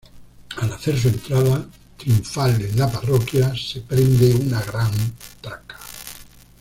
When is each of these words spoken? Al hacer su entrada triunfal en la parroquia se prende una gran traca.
Al 0.57 0.71
hacer 0.73 0.97
su 0.97 1.09
entrada 1.09 1.63
triunfal 1.95 2.59
en 2.59 2.75
la 2.79 2.91
parroquia 2.91 3.53
se 3.53 3.81
prende 3.81 4.33
una 4.33 4.59
gran 4.63 4.89
traca. 5.41 5.77